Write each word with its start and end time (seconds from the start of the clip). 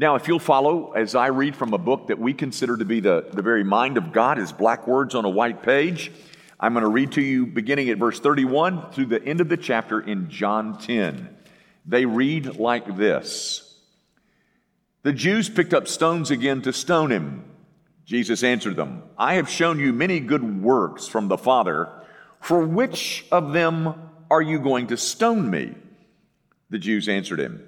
Now, 0.00 0.14
if 0.14 0.28
you'll 0.28 0.38
follow 0.38 0.92
as 0.92 1.16
I 1.16 1.26
read 1.26 1.56
from 1.56 1.74
a 1.74 1.78
book 1.78 2.06
that 2.06 2.20
we 2.20 2.32
consider 2.32 2.76
to 2.76 2.84
be 2.84 3.00
the, 3.00 3.26
the 3.32 3.42
very 3.42 3.64
mind 3.64 3.96
of 3.96 4.12
God, 4.12 4.38
is 4.38 4.52
black 4.52 4.86
words 4.86 5.16
on 5.16 5.24
a 5.24 5.28
white 5.28 5.64
page, 5.64 6.12
I'm 6.60 6.72
going 6.72 6.84
to 6.84 6.88
read 6.88 7.12
to 7.12 7.20
you 7.20 7.46
beginning 7.46 7.88
at 7.90 7.98
verse 7.98 8.20
31 8.20 8.92
through 8.92 9.06
the 9.06 9.20
end 9.20 9.40
of 9.40 9.48
the 9.48 9.56
chapter 9.56 10.00
in 10.00 10.30
John 10.30 10.78
10. 10.78 11.36
They 11.84 12.06
read 12.06 12.60
like 12.60 12.96
this 12.96 13.76
The 15.02 15.12
Jews 15.12 15.48
picked 15.48 15.74
up 15.74 15.88
stones 15.88 16.30
again 16.30 16.62
to 16.62 16.72
stone 16.72 17.10
him. 17.10 17.44
Jesus 18.04 18.44
answered 18.44 18.76
them, 18.76 19.02
I 19.18 19.34
have 19.34 19.50
shown 19.50 19.80
you 19.80 19.92
many 19.92 20.20
good 20.20 20.62
works 20.62 21.08
from 21.08 21.26
the 21.26 21.36
Father. 21.36 21.88
For 22.40 22.64
which 22.64 23.26
of 23.32 23.52
them 23.52 24.10
are 24.30 24.40
you 24.40 24.60
going 24.60 24.86
to 24.86 24.96
stone 24.96 25.50
me? 25.50 25.74
The 26.70 26.78
Jews 26.78 27.08
answered 27.08 27.40
him, 27.40 27.67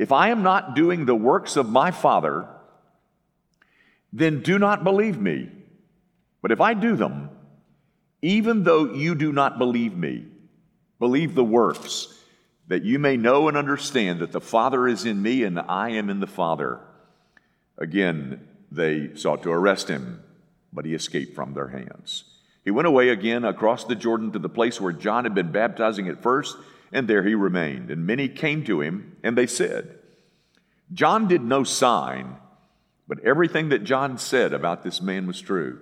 If 0.00 0.12
I 0.12 0.30
am 0.30 0.42
not 0.42 0.74
doing 0.74 1.04
the 1.04 1.14
works 1.14 1.56
of 1.56 1.68
my 1.68 1.90
Father, 1.90 2.48
then 4.14 4.40
do 4.40 4.58
not 4.58 4.82
believe 4.82 5.20
me. 5.20 5.50
But 6.40 6.52
if 6.52 6.60
I 6.62 6.72
do 6.72 6.96
them, 6.96 7.28
even 8.22 8.64
though 8.64 8.94
you 8.94 9.14
do 9.14 9.30
not 9.30 9.58
believe 9.58 9.94
me, 9.94 10.24
believe 10.98 11.34
the 11.34 11.44
works, 11.44 12.18
that 12.68 12.82
you 12.82 12.98
may 12.98 13.18
know 13.18 13.46
and 13.46 13.58
understand 13.58 14.20
that 14.20 14.32
the 14.32 14.40
Father 14.40 14.88
is 14.88 15.04
in 15.04 15.20
me 15.20 15.42
and 15.42 15.60
I 15.60 15.90
am 15.90 16.08
in 16.08 16.20
the 16.20 16.26
Father. 16.26 16.80
Again, 17.76 18.48
they 18.72 19.14
sought 19.16 19.42
to 19.42 19.52
arrest 19.52 19.88
him, 19.88 20.22
but 20.72 20.86
he 20.86 20.94
escaped 20.94 21.34
from 21.34 21.52
their 21.52 21.68
hands. 21.68 22.24
He 22.64 22.70
went 22.70 22.88
away 22.88 23.10
again 23.10 23.44
across 23.44 23.84
the 23.84 23.96
Jordan 23.96 24.32
to 24.32 24.38
the 24.38 24.48
place 24.48 24.80
where 24.80 24.94
John 24.94 25.24
had 25.24 25.34
been 25.34 25.52
baptizing 25.52 26.08
at 26.08 26.22
first, 26.22 26.56
and 26.92 27.08
there 27.08 27.22
he 27.22 27.34
remained. 27.34 27.90
And 27.90 28.06
many 28.06 28.28
came 28.28 28.64
to 28.64 28.80
him, 28.80 29.16
and 29.22 29.36
they 29.36 29.46
said, 29.46 29.98
John 30.92 31.28
did 31.28 31.42
no 31.42 31.64
sign 31.64 32.36
but 33.10 33.24
everything 33.24 33.70
that 33.70 33.82
John 33.82 34.18
said 34.18 34.54
about 34.54 34.84
this 34.84 35.02
man 35.02 35.26
was 35.26 35.40
true, 35.40 35.80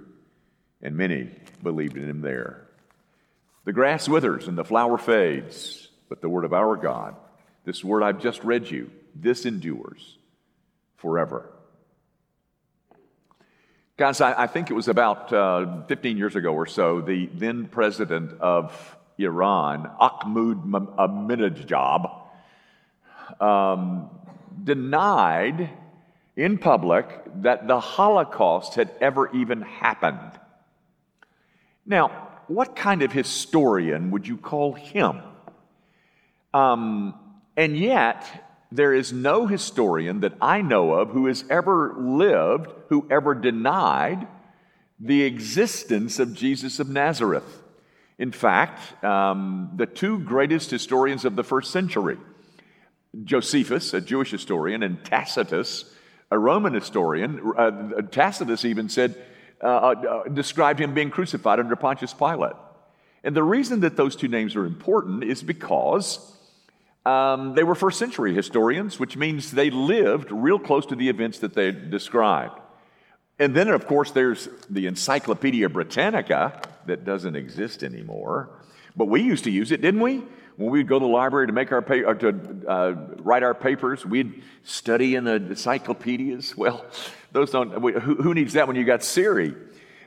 and 0.81 0.97
many 0.97 1.28
believed 1.62 1.98
in 1.98 2.09
him 2.09 2.23
there. 2.23 2.67
The 3.67 3.73
grass 3.75 4.09
withers 4.09 4.48
and 4.48 4.56
the 4.56 4.65
flower 4.65 4.97
fades, 4.97 5.89
but 6.09 6.23
the 6.23 6.28
word 6.31 6.47
of 6.47 6.55
our 6.55 6.75
God, 6.75 7.17
this 7.67 7.84
word 7.84 8.03
I've 8.03 8.22
just 8.22 8.43
read 8.45 8.70
you, 8.70 8.91
this 9.15 9.45
endures 9.45 10.17
forever. 10.97 11.53
Guys, 13.98 14.22
I, 14.22 14.45
I 14.45 14.47
think 14.47 14.70
it 14.70 14.75
was 14.75 14.89
about 14.89 15.31
uh, 15.31 15.83
15 15.83 16.17
years 16.17 16.34
ago 16.34 16.55
or 16.55 16.65
so, 16.65 17.03
the 17.03 17.27
then 17.27 17.67
president 17.67 18.41
of 18.41 18.97
Iran, 19.19 19.91
Ahmadinejad, 20.01 22.11
um, 23.41 24.11
denied 24.63 25.71
in 26.37 26.59
public 26.59 27.09
that 27.43 27.67
the 27.67 27.81
Holocaust 27.81 28.75
had 28.75 28.91
ever 29.01 29.35
even 29.35 29.63
happened. 29.63 30.33
Now, 31.85 32.29
what 32.47 32.77
kind 32.77 33.03
of 33.03 33.13
historian 33.13 34.11
would 34.11 34.27
you 34.27 34.37
call 34.37 34.75
him? 34.75 35.21
Um, 36.55 37.15
and 37.57 37.77
yet, 37.77 38.45
there 38.71 38.95
is 38.95 39.12
no 39.12 39.47
historian 39.47 40.21
that 40.21 40.34
I 40.41 40.62
know 40.62 40.93
of 40.93 41.11
who 41.11 41.27
has 41.27 41.45
ever 41.51 41.95
lived, 41.99 42.71
who 42.89 43.07
ever 43.11 43.34
denied 43.34 44.27
the 45.01 45.23
existence 45.23 46.19
of 46.19 46.34
Jesus 46.34 46.78
of 46.78 46.89
Nazareth. 46.89 47.58
In 48.19 48.33
fact, 48.33 49.05
um, 49.05 49.71
the 49.77 49.87
two 49.87 50.19
greatest 50.19 50.71
historians 50.71 51.25
of 51.25 51.37
the 51.37 51.45
first 51.45 51.71
century, 51.71 52.19
Josephus, 53.25 53.95
a 53.95 54.01
Jewish 54.01 54.31
historian, 54.31 54.83
and 54.83 55.05
Tacitus, 55.05 55.84
a 56.31 56.39
Roman 56.39 56.75
historian, 56.75 57.41
uh, 57.57 58.03
Tacitus 58.11 58.65
even 58.65 58.89
said, 58.89 59.15
uh, 59.62 59.67
uh, 59.67 60.28
described 60.28 60.81
him 60.81 60.95
being 60.95 61.11
crucified 61.11 61.61
under 61.61 61.77
Pontius 61.77 62.12
Pilate. 62.12 62.57
And 63.25 63.34
the 63.34 63.43
reason 63.43 63.81
that 63.81 63.97
those 63.97 64.15
two 64.15 64.28
names 64.28 64.57
are 64.57 64.65
important 64.65 65.25
is 65.25 65.43
because 65.43 66.19
um, 67.07 67.55
they 67.55 67.65
were 67.65 67.75
first 67.75 67.99
century 67.99 68.34
historians, 68.34 69.01
which 69.01 69.17
means 69.17 69.53
they 69.53 69.71
lived 69.71 70.31
real 70.31 70.59
close 70.59 70.87
to 70.87 70.97
the 70.97 71.09
events 71.09 71.39
that 71.41 71.55
they 71.55 71.73
described. 71.73 72.61
And 73.39 73.55
then, 73.55 73.69
of 73.69 73.87
course, 73.87 74.11
there's 74.11 74.49
the 74.69 74.87
Encyclopedia 74.87 75.69
Britannica 75.69 76.61
that 76.88 77.04
doesn't 77.04 77.37
exist 77.37 77.82
anymore. 77.82 78.50
But 78.97 79.06
we 79.06 79.22
used 79.22 79.44
to 79.44 79.50
use 79.50 79.72
it, 79.72 79.81
didn't 79.81 80.00
we? 80.00 80.25
when 80.59 80.72
we'd 80.72 80.88
go 80.88 80.99
to 80.99 81.04
the 81.04 81.10
library 81.10 81.47
to 81.47 81.53
make 81.53 81.71
our 81.71 81.81
pa- 81.81 82.04
or 82.04 82.16
to 82.16 82.65
uh, 82.66 82.94
write 83.19 83.44
our 83.44 83.54
papers, 83.54 84.04
we'd 84.04 84.43
study 84.65 85.15
in 85.15 85.25
the 85.25 85.37
encyclopedias. 85.37 86.54
Well, 86.59 86.84
those 87.31 87.53
don't. 87.53 87.71
Who, 87.71 88.16
who 88.16 88.34
needs 88.34 88.54
that 88.54 88.66
when 88.66 88.75
you 88.75 88.84
got 88.84 89.04
Siri? 89.04 89.54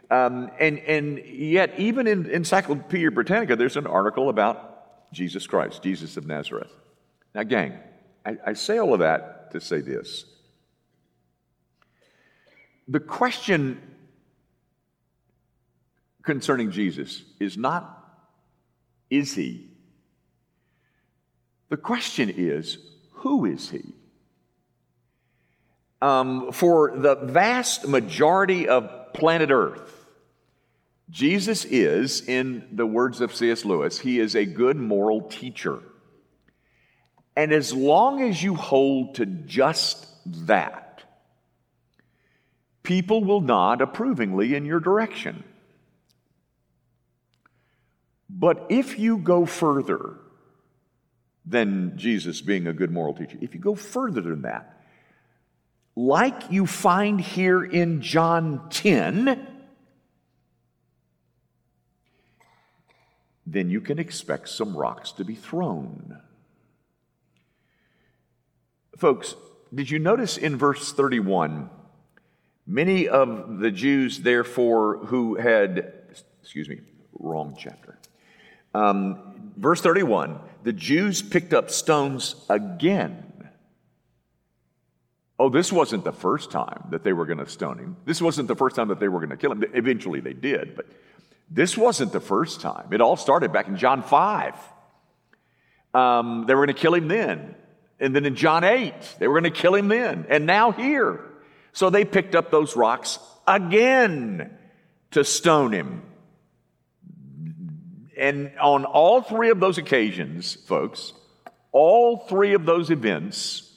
Um, 0.10 0.52
and 0.60 0.80
and 0.80 1.20
yet, 1.26 1.80
even 1.80 2.06
in 2.06 2.30
Encyclopedia 2.30 3.10
Britannica, 3.12 3.56
there's 3.56 3.78
an 3.78 3.88
article 3.88 4.28
about 4.28 5.14
Jesus 5.14 5.48
Christ, 5.48 5.82
Jesus 5.82 6.18
of 6.18 6.28
Nazareth. 6.28 6.72
Now, 7.34 7.44
gang, 7.44 7.80
I, 8.26 8.38
I 8.48 8.54
say 8.54 8.80
all 8.80 8.94
of 8.94 9.00
that 9.00 9.52
to 9.52 9.62
say 9.62 9.80
this: 9.80 10.26
the 12.90 13.00
question 13.00 13.82
concerning 16.24 16.72
Jesus 16.72 17.24
is 17.40 17.58
not 17.58 17.98
is 19.10 19.34
he 19.34 19.72
the 21.72 21.78
question 21.78 22.30
is, 22.30 22.80
who 23.12 23.46
is 23.46 23.70
he? 23.70 23.94
Um, 26.02 26.52
for 26.52 26.92
the 26.98 27.16
vast 27.16 27.88
majority 27.88 28.68
of 28.68 29.14
planet 29.14 29.52
Earth, 29.52 30.06
Jesus 31.10 31.64
is, 31.64 32.28
in 32.28 32.68
the 32.74 32.86
words 32.86 33.22
of 33.22 33.34
C.S. 33.34 33.64
Lewis, 33.64 34.00
he 34.00 34.20
is 34.20 34.36
a 34.36 34.46
good 34.46 34.76
moral 34.76 35.22
teacher. 35.22 35.80
And 37.38 37.54
as 37.54 37.74
long 37.74 38.22
as 38.22 38.44
you 38.44 38.56
hold 38.56 39.16
to 39.16 39.26
just 39.26 40.08
that, 40.46 41.04
people 42.84 43.24
will 43.24 43.40
nod 43.40 43.80
approvingly 43.80 44.56
in 44.56 44.66
your 44.66 44.82
direction. 44.82 45.46
But 48.42 48.66
if 48.70 49.00
you 49.00 49.20
go 49.20 49.46
further, 49.46 50.18
than 51.46 51.98
Jesus 51.98 52.42
being 52.42 52.68
a 52.68 52.74
good 52.74 52.92
moral 52.92 53.14
teacher. 53.14 53.38
If 53.42 53.54
you 53.54 53.60
go 53.60 53.76
further 53.76 54.22
than 54.22 54.44
that, 54.44 54.82
like 55.96 56.52
you 56.52 56.66
find 56.66 57.20
here 57.20 57.64
in 57.64 58.02
John 58.02 58.70
10, 58.70 59.48
then 63.46 63.70
you 63.70 63.82
can 63.82 64.00
expect 64.00 64.50
some 64.50 64.76
rocks 64.76 65.12
to 65.14 65.26
be 65.26 65.36
thrown. 65.36 66.20
Folks, 68.96 69.36
did 69.74 69.90
you 69.90 70.00
notice 70.00 70.38
in 70.38 70.56
verse 70.56 70.94
31? 70.94 71.70
Many 72.68 73.08
of 73.08 73.60
the 73.60 73.72
Jews, 73.72 74.20
therefore, 74.20 74.98
who 75.06 75.36
had, 75.36 75.94
excuse 76.42 76.70
me, 76.70 76.82
wrong 77.20 77.56
chapter. 77.58 77.98
Um, 78.74 79.52
verse 79.58 79.82
31 79.82 80.40
the 80.64 80.74
Jews 80.74 81.22
picked 81.22 81.54
up 81.54 81.72
stones 81.72 82.36
again. 82.50 83.28
Oh, 85.40 85.50
this 85.50 85.72
wasn't 85.72 86.04
the 86.04 86.12
first 86.12 86.52
time 86.52 86.90
that 86.92 87.04
they 87.04 87.14
were 87.14 87.26
going 87.26 87.40
to 87.40 87.50
stone 87.50 87.80
him. 87.80 87.98
This 88.06 88.22
wasn't 88.22 88.48
the 88.48 88.56
first 88.56 88.76
time 88.76 88.90
that 88.90 89.00
they 89.00 89.08
were 89.08 89.20
going 89.20 89.32
to 89.32 89.38
kill 89.38 89.52
him. 89.52 89.64
Eventually 89.74 90.20
they 90.20 90.34
did, 90.34 90.76
but 90.76 90.86
this 91.50 91.76
wasn't 91.76 92.12
the 92.12 92.20
first 92.20 92.62
time. 92.62 92.94
It 92.94 93.02
all 93.02 93.18
started 93.18 93.52
back 93.52 93.68
in 93.68 93.76
John 93.76 94.04
5. 94.04 94.56
Um, 95.96 96.46
they 96.46 96.54
were 96.54 96.66
going 96.66 96.76
to 96.76 96.80
kill 96.80 96.94
him 96.94 97.08
then. 97.08 97.56
And 98.00 98.16
then 98.16 98.26
in 98.26 98.36
John 98.36 98.64
8, 98.64 98.94
they 99.20 99.28
were 99.28 99.40
going 99.40 99.52
to 99.52 99.60
kill 99.60 99.74
him 99.74 99.88
then. 99.88 100.28
And 100.30 100.46
now 100.46 100.72
here. 100.72 101.22
So 101.74 101.90
they 101.90 102.06
picked 102.06 102.36
up 102.36 102.52
those 102.52 102.76
rocks 102.76 103.18
again 103.48 104.56
to 105.12 105.24
stone 105.24 105.72
him. 105.72 106.04
And 108.22 108.52
on 108.62 108.86
all 108.86 109.24
three 109.24 109.50
of 109.50 109.60
those 109.60 109.80
occasions, 109.80 110.54
folks, 110.54 111.14
all 111.72 112.18
three 112.18 112.54
of 112.54 112.68
those 112.68 112.92
events, 112.92 113.76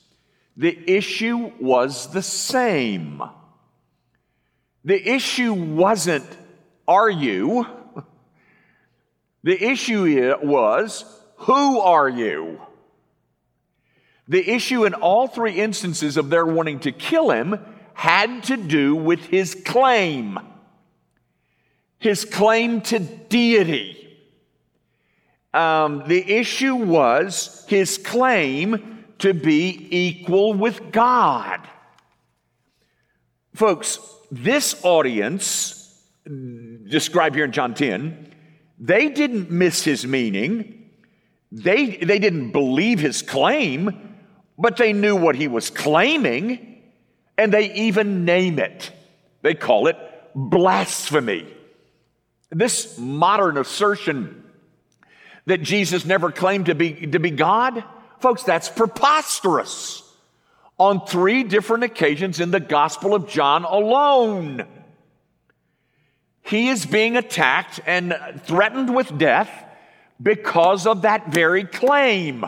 the 0.54 0.78
issue 0.86 1.50
was 1.58 2.12
the 2.12 2.20
same. 2.20 3.22
The 4.84 5.14
issue 5.14 5.54
wasn't, 5.54 6.26
are 6.86 7.08
you? 7.08 7.66
The 9.44 9.64
issue 9.64 10.36
was, 10.42 11.06
who 11.36 11.80
are 11.80 12.08
you? 12.10 12.60
The 14.28 14.46
issue 14.46 14.84
in 14.84 14.92
all 14.92 15.26
three 15.26 15.54
instances 15.54 16.18
of 16.18 16.28
their 16.28 16.44
wanting 16.44 16.80
to 16.80 16.92
kill 16.92 17.30
him 17.30 17.58
had 17.94 18.42
to 18.44 18.58
do 18.58 18.94
with 18.94 19.24
his 19.24 19.54
claim, 19.54 20.38
his 21.98 22.26
claim 22.26 22.82
to 22.82 22.98
deity. 22.98 23.93
Um, 25.54 26.02
the 26.08 26.32
issue 26.32 26.74
was 26.74 27.64
his 27.68 27.96
claim 27.96 29.04
to 29.20 29.32
be 29.32 29.86
equal 29.90 30.52
with 30.52 30.90
God. 30.90 31.60
Folks, 33.54 34.00
this 34.32 34.84
audience, 34.84 35.80
described 36.88 37.36
here 37.36 37.44
in 37.44 37.52
John 37.52 37.72
10, 37.72 38.34
they 38.80 39.08
didn't 39.08 39.50
miss 39.50 39.84
his 39.84 40.04
meaning. 40.04 40.90
They, 41.52 41.98
they 41.98 42.18
didn't 42.18 42.50
believe 42.50 42.98
his 42.98 43.22
claim, 43.22 44.16
but 44.58 44.76
they 44.76 44.92
knew 44.92 45.14
what 45.14 45.36
he 45.36 45.46
was 45.46 45.70
claiming, 45.70 46.82
and 47.38 47.52
they 47.52 47.72
even 47.74 48.24
name 48.24 48.58
it. 48.58 48.90
They 49.42 49.54
call 49.54 49.86
it 49.86 49.96
blasphemy. 50.34 51.46
This 52.50 52.98
modern 52.98 53.56
assertion 53.56 54.43
that 55.46 55.62
Jesus 55.62 56.04
never 56.04 56.30
claimed 56.30 56.66
to 56.66 56.74
be, 56.74 57.06
to 57.06 57.18
be 57.18 57.30
God, 57.30 57.84
folks, 58.20 58.42
that's 58.42 58.68
preposterous 58.68 60.02
on 60.78 61.06
three 61.06 61.44
different 61.44 61.84
occasions 61.84 62.40
in 62.40 62.50
the 62.50 62.60
Gospel 62.60 63.14
of 63.14 63.28
John 63.28 63.64
alone. 63.64 64.66
He 66.42 66.68
is 66.68 66.84
being 66.84 67.16
attacked 67.16 67.80
and 67.86 68.14
threatened 68.44 68.94
with 68.94 69.16
death 69.16 69.50
because 70.22 70.86
of 70.86 71.02
that 71.02 71.32
very 71.32 71.64
claim. 71.64 72.44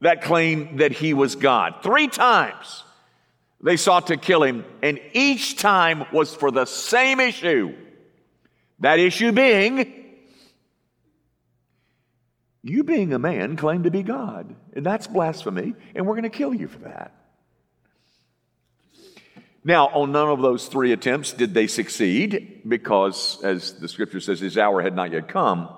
That 0.00 0.22
claim 0.22 0.76
that 0.78 0.92
he 0.92 1.14
was 1.14 1.36
God. 1.36 1.76
Three 1.82 2.08
times 2.08 2.84
they 3.62 3.76
sought 3.76 4.08
to 4.08 4.16
kill 4.16 4.42
him, 4.42 4.64
and 4.82 5.00
each 5.12 5.56
time 5.56 6.04
was 6.12 6.34
for 6.34 6.50
the 6.50 6.66
same 6.66 7.18
issue. 7.18 7.74
That 8.80 8.98
issue 8.98 9.32
being, 9.32 10.05
you 12.68 12.84
being 12.84 13.12
a 13.12 13.18
man 13.18 13.56
claim 13.56 13.84
to 13.84 13.90
be 13.90 14.02
God, 14.02 14.54
and 14.74 14.84
that's 14.84 15.06
blasphemy, 15.06 15.74
and 15.94 16.06
we're 16.06 16.14
going 16.14 16.24
to 16.24 16.30
kill 16.30 16.54
you 16.54 16.68
for 16.68 16.80
that. 16.80 17.12
Now, 19.64 19.88
on 19.88 20.12
none 20.12 20.28
of 20.28 20.42
those 20.42 20.68
three 20.68 20.92
attempts 20.92 21.32
did 21.32 21.52
they 21.52 21.66
succeed 21.66 22.62
because, 22.66 23.42
as 23.42 23.74
the 23.74 23.88
scripture 23.88 24.20
says, 24.20 24.38
his 24.38 24.56
hour 24.56 24.80
had 24.80 24.94
not 24.94 25.10
yet 25.10 25.26
come. 25.28 25.68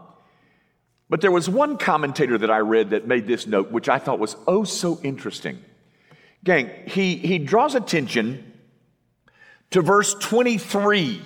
But 1.08 1.22
there 1.22 1.30
was 1.30 1.48
one 1.48 1.78
commentator 1.78 2.36
that 2.36 2.50
I 2.50 2.58
read 2.58 2.90
that 2.90 3.06
made 3.06 3.26
this 3.26 3.46
note, 3.46 3.70
which 3.70 3.88
I 3.88 3.98
thought 3.98 4.18
was 4.18 4.36
oh 4.46 4.64
so 4.64 5.00
interesting. 5.02 5.64
Gang, 6.44 6.70
he, 6.86 7.16
he 7.16 7.38
draws 7.38 7.74
attention 7.74 8.52
to 9.70 9.80
verse 9.80 10.14
23 10.14 11.22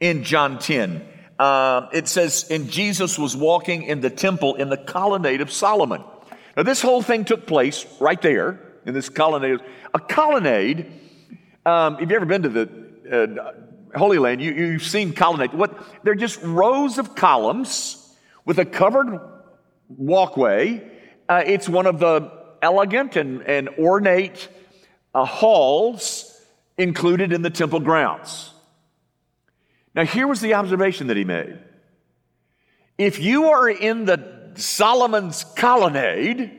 in 0.00 0.24
John 0.24 0.58
10. 0.58 1.06
Uh, 1.38 1.88
it 1.92 2.08
says, 2.08 2.46
And 2.50 2.70
Jesus 2.70 3.18
was 3.18 3.36
walking 3.36 3.84
in 3.84 4.00
the 4.00 4.10
temple 4.10 4.56
in 4.56 4.68
the 4.68 4.76
colonnade 4.76 5.40
of 5.40 5.52
Solomon. 5.52 6.02
Now, 6.56 6.64
this 6.64 6.82
whole 6.82 7.02
thing 7.02 7.24
took 7.24 7.46
place 7.46 7.86
right 8.00 8.20
there 8.20 8.60
in 8.84 8.94
this 8.94 9.08
colonnade. 9.08 9.60
A 9.94 10.00
colonnade 10.00 10.90
um, 11.68 11.94
if 11.96 12.00
you've 12.00 12.12
ever 12.12 12.24
been 12.24 12.42
to 12.44 12.48
the 12.48 12.68
uh, 13.12 13.98
Holy 13.98 14.18
Land, 14.18 14.40
you, 14.40 14.52
you've 14.52 14.82
seen 14.82 15.12
colonnade. 15.12 15.52
What 15.52 15.78
they're 16.02 16.14
just 16.14 16.42
rows 16.42 16.96
of 16.96 17.14
columns 17.14 18.16
with 18.46 18.58
a 18.58 18.64
covered 18.64 19.20
walkway. 19.88 20.82
Uh, 21.28 21.42
it's 21.44 21.68
one 21.68 21.84
of 21.84 21.98
the 21.98 22.32
elegant 22.62 23.16
and, 23.16 23.42
and 23.42 23.68
ornate 23.78 24.48
uh, 25.14 25.26
halls 25.26 26.42
included 26.78 27.34
in 27.34 27.42
the 27.42 27.50
temple 27.50 27.80
grounds. 27.80 28.54
Now, 29.98 30.04
here 30.04 30.28
was 30.28 30.40
the 30.40 30.54
observation 30.54 31.08
that 31.08 31.16
he 31.16 31.24
made. 31.24 31.58
If 32.98 33.18
you 33.18 33.48
are 33.48 33.68
in 33.68 34.04
the 34.04 34.52
Solomon's 34.54 35.42
colonnade, 35.42 36.52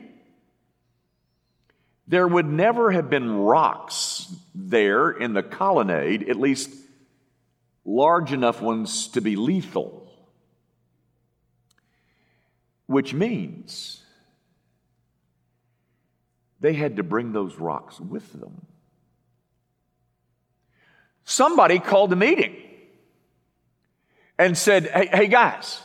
there 2.06 2.28
would 2.28 2.44
never 2.44 2.90
have 2.90 3.08
been 3.08 3.34
rocks 3.34 4.30
there 4.54 5.10
in 5.10 5.32
the 5.32 5.42
colonnade, 5.42 6.28
at 6.28 6.36
least 6.36 6.68
large 7.86 8.34
enough 8.34 8.60
ones 8.60 9.08
to 9.08 9.22
be 9.22 9.36
lethal. 9.36 10.12
Which 12.84 13.14
means 13.14 14.02
they 16.60 16.74
had 16.74 16.96
to 16.96 17.02
bring 17.02 17.32
those 17.32 17.54
rocks 17.54 17.98
with 17.98 18.30
them. 18.34 18.66
Somebody 21.24 21.78
called 21.78 22.12
a 22.12 22.16
meeting 22.16 22.66
and 24.40 24.56
said, 24.56 24.86
Hey, 24.86 25.08
hey 25.12 25.26
guys, 25.26 25.80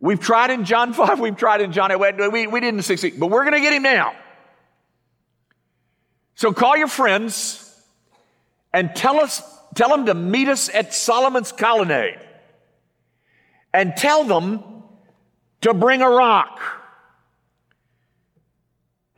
we've 0.00 0.18
tried 0.18 0.50
in 0.50 0.64
John 0.64 0.92
5, 0.94 1.20
we've 1.20 1.36
tried 1.36 1.60
in 1.60 1.70
John 1.70 1.92
8, 1.92 2.32
we, 2.32 2.46
we 2.46 2.60
didn't 2.60 2.82
succeed, 2.82 3.20
but 3.20 3.26
we're 3.28 3.44
going 3.44 3.54
to 3.54 3.60
get 3.60 3.74
him 3.74 3.82
now. 3.82 4.14
So 6.34 6.52
call 6.52 6.76
your 6.76 6.88
friends 6.88 7.62
and 8.72 8.94
tell 8.96 9.20
us, 9.20 9.42
tell 9.74 9.90
them 9.90 10.06
to 10.06 10.14
meet 10.14 10.48
us 10.48 10.68
at 10.70 10.92
Solomon's 10.92 11.52
colonnade. 11.52 12.18
And 13.72 13.94
tell 13.94 14.24
them 14.24 14.62
to 15.60 15.74
bring 15.74 16.00
a 16.00 16.08
rock. 16.08 16.60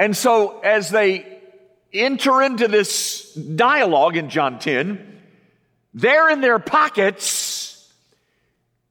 And 0.00 0.16
so 0.16 0.58
as 0.60 0.90
they 0.90 1.40
enter 1.92 2.42
into 2.42 2.66
this 2.66 3.32
dialogue 3.34 4.16
in 4.16 4.30
John 4.30 4.58
10, 4.58 5.20
they're 5.94 6.28
in 6.30 6.40
their 6.40 6.58
pockets 6.58 7.37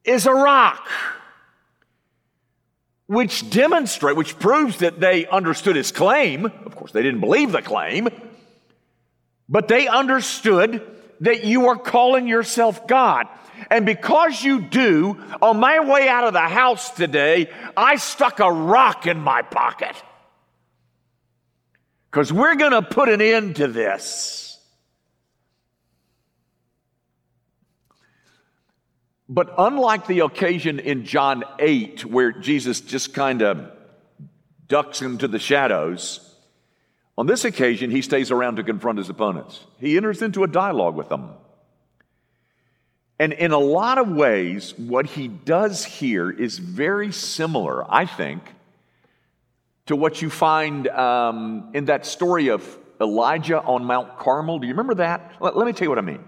is 0.08 0.26
a 0.26 0.34
rock 0.34 0.88
which 3.08 3.50
demonstrate, 3.50 4.16
which 4.16 4.38
proves 4.40 4.80
that 4.80 5.00
they 5.00 5.26
understood 5.28 5.76
his 5.76 5.92
claim. 5.92 6.46
Of 6.46 6.76
course, 6.76 6.92
they 6.92 7.04
didn't 7.04 7.22
believe 7.22 7.52
the 7.52 7.62
claim, 7.62 8.10
but 9.48 9.68
they 9.68 9.88
understood 9.88 10.82
that 11.22 11.44
you 11.44 11.68
are 11.68 11.78
calling 11.78 12.28
yourself 12.28 12.88
God. 12.88 13.28
And 13.72 13.86
because 13.86 14.44
you 14.44 14.62
do, 14.62 15.18
on 15.42 15.60
my 15.60 15.80
way 15.80 16.08
out 16.08 16.26
of 16.26 16.34
the 16.34 16.40
house 16.40 16.92
today, 16.92 17.50
I 17.76 17.96
stuck 17.96 18.40
a 18.40 18.52
rock 18.52 19.08
in 19.08 19.20
my 19.20 19.42
pocket. 19.42 19.96
Because 22.12 22.32
we're 22.32 22.56
going 22.56 22.72
to 22.72 22.82
put 22.82 23.10
an 23.10 23.22
end 23.22 23.58
to 23.58 23.68
this. 23.68 24.47
But 29.30 29.54
unlike 29.58 30.08
the 30.08 30.22
occasion 30.22 30.80
in 30.80 31.06
John 31.06 31.44
8, 31.60 32.06
where 32.06 32.32
Jesus 32.32 32.80
just 32.80 33.14
kind 33.14 33.42
of 33.42 33.72
ducks 34.68 35.02
into 35.02 35.28
the 35.28 35.40
shadows, 35.40 36.36
on 37.18 37.26
this 37.26 37.44
occasion, 37.44 37.92
he 37.92 38.02
stays 38.02 38.32
around 38.32 38.58
to 38.58 38.64
confront 38.64 39.00
his 39.00 39.10
opponents. 39.10 39.60
He 39.80 39.98
enters 39.98 40.22
into 40.22 40.44
a 40.44 40.48
dialogue 40.48 40.96
with 40.96 41.10
them. 41.10 41.32
And 43.20 43.34
in 43.34 43.52
a 43.52 43.58
lot 43.58 43.98
of 43.98 44.10
ways, 44.10 44.78
what 44.78 45.08
he 45.08 45.28
does 45.28 45.84
here 45.84 46.30
is 46.30 46.60
very 46.60 47.12
similar, 47.12 47.92
I 47.92 48.06
think, 48.06 48.44
to 49.88 49.96
what 49.96 50.22
you 50.22 50.30
find 50.30 50.88
um, 50.90 51.72
in 51.74 51.86
that 51.86 52.06
story 52.06 52.50
of 52.50 52.78
Elijah 53.02 53.62
on 53.62 53.86
Mount 53.86 54.20
Carmel. 54.20 54.60
Do 54.60 54.68
you 54.68 54.74
remember 54.74 54.96
that? 54.96 55.34
Let, 55.40 55.58
let 55.58 55.66
me 55.66 55.74
tell 55.74 55.86
you 55.86 55.90
what 55.90 55.98
I 55.98 56.02
mean. 56.02 56.24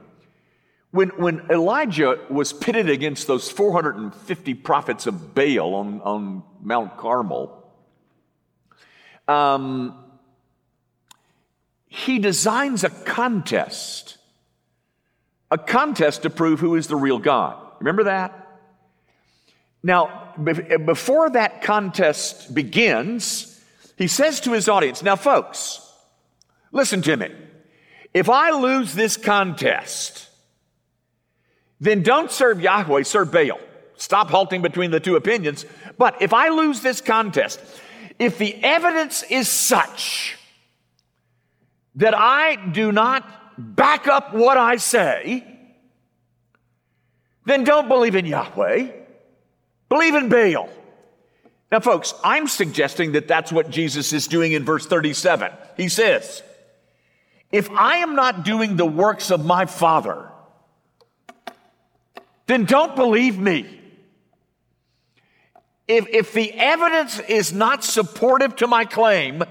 When, 0.91 1.09
when 1.09 1.45
Elijah 1.51 2.19
was 2.29 2.51
pitted 2.51 2.89
against 2.89 3.27
those 3.27 3.49
450 3.49 4.53
prophets 4.55 5.05
of 5.05 5.35
Baal 5.35 5.75
on, 5.75 6.01
on 6.01 6.43
Mount 6.61 6.97
Carmel, 6.97 7.55
um, 9.27 10.03
he 11.87 12.17
designs 12.17 12.83
a 12.83 12.89
contest, 12.89 14.17
a 15.51 15.57
contest 15.57 16.23
to 16.23 16.29
prove 16.29 16.59
who 16.59 16.75
is 16.75 16.87
the 16.87 16.95
real 16.95 17.19
God. 17.19 17.57
Remember 17.79 18.05
that? 18.05 18.47
Now, 19.83 20.33
before 20.37 21.29
that 21.31 21.61
contest 21.61 22.53
begins, 22.53 23.61
he 23.97 24.07
says 24.07 24.41
to 24.41 24.53
his 24.53 24.67
audience, 24.67 25.03
Now, 25.03 25.15
folks, 25.15 25.81
listen 26.71 27.01
to 27.03 27.15
me. 27.15 27.29
If 28.13 28.29
I 28.29 28.51
lose 28.51 28.93
this 28.93 29.17
contest, 29.17 30.28
then 31.79 32.03
don't 32.03 32.31
serve 32.31 32.61
Yahweh, 32.61 33.03
serve 33.03 33.31
Baal. 33.31 33.59
Stop 33.95 34.29
halting 34.29 34.61
between 34.61 34.91
the 34.91 34.99
two 34.99 35.15
opinions. 35.15 35.65
But 35.97 36.21
if 36.21 36.33
I 36.33 36.49
lose 36.49 36.81
this 36.81 37.01
contest, 37.01 37.59
if 38.17 38.37
the 38.37 38.55
evidence 38.63 39.23
is 39.23 39.47
such 39.47 40.37
that 41.95 42.13
I 42.17 42.55
do 42.55 42.91
not 42.91 43.25
back 43.57 44.07
up 44.07 44.33
what 44.33 44.57
I 44.57 44.77
say, 44.77 45.45
then 47.45 47.63
don't 47.63 47.87
believe 47.87 48.15
in 48.15 48.25
Yahweh. 48.25 48.91
Believe 49.89 50.15
in 50.15 50.29
Baal. 50.29 50.69
Now, 51.71 51.79
folks, 51.79 52.13
I'm 52.23 52.47
suggesting 52.47 53.11
that 53.13 53.27
that's 53.27 53.51
what 53.51 53.69
Jesus 53.69 54.13
is 54.13 54.27
doing 54.27 54.53
in 54.53 54.63
verse 54.63 54.85
37. 54.85 55.51
He 55.77 55.89
says, 55.89 56.41
If 57.51 57.69
I 57.71 57.97
am 57.97 58.15
not 58.15 58.43
doing 58.43 58.75
the 58.75 58.85
works 58.85 59.29
of 59.29 59.45
my 59.45 59.65
Father, 59.65 60.28
then 62.49 62.65
don't 62.65 62.95
believe 62.95 63.37
me. 63.37 63.79
If, 65.87 66.07
if 66.07 66.33
the 66.33 66.51
evidence 66.51 67.19
is 67.19 67.53
not 67.53 67.83
supportive 67.83 68.55
to 68.55 68.65
my 68.65 68.85
claim, 68.85 69.43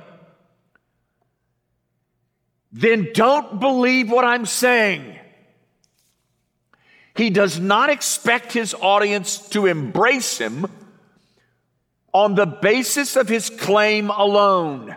then 2.73 3.11
don't 3.15 3.61
believe 3.61 4.11
what 4.11 4.25
I'm 4.25 4.47
saying. 4.47 5.17
He 7.15 7.31
does 7.31 7.61
not 7.61 7.89
expect 7.89 8.53
his 8.53 8.75
audience 8.75 9.49
to 9.51 9.67
embrace 9.67 10.37
him 10.37 10.67
on 12.13 12.35
the 12.35 12.47
basis 12.47 13.15
of 13.15 13.29
his 13.29 13.49
claim 13.49 14.11
alone. 14.11 14.97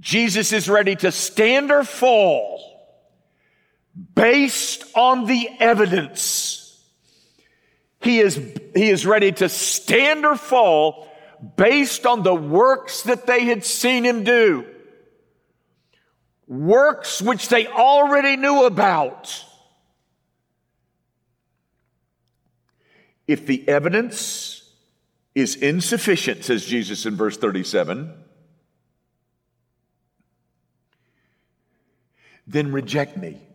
Jesus 0.00 0.50
is 0.54 0.66
ready 0.66 0.96
to 0.96 1.12
stand 1.12 1.70
or 1.70 1.84
fall 1.84 2.75
based 4.14 4.84
on 4.94 5.26
the 5.26 5.48
evidence. 5.58 6.62
He 8.00 8.20
is, 8.20 8.36
he 8.74 8.90
is 8.90 9.06
ready 9.06 9.32
to 9.32 9.48
stand 9.48 10.26
or 10.26 10.36
fall 10.36 11.08
based 11.56 12.06
on 12.06 12.22
the 12.22 12.34
works 12.34 13.02
that 13.02 13.26
they 13.26 13.44
had 13.44 13.64
seen 13.64 14.04
him 14.04 14.24
do. 14.24 14.66
Works 16.46 17.20
which 17.20 17.48
they 17.48 17.66
already 17.66 18.36
knew 18.36 18.64
about. 18.64 19.44
If 23.26 23.46
the 23.46 23.68
evidence 23.68 24.70
is 25.34 25.56
insufficient, 25.56 26.44
says 26.44 26.64
Jesus 26.64 27.06
in 27.06 27.16
verse 27.16 27.36
37, 27.36 28.14
then 32.46 32.70
reject 32.70 33.16
me. 33.16 33.45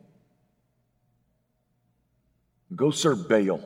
Go 2.75 2.91
serve 2.91 3.27
Baal. 3.27 3.61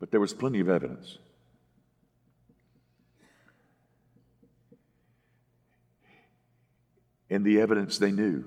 But 0.00 0.10
there 0.10 0.20
was 0.20 0.34
plenty 0.34 0.60
of 0.60 0.68
evidence. 0.68 1.18
And 7.30 7.44
the 7.44 7.60
evidence 7.60 7.98
they 7.98 8.10
knew. 8.10 8.44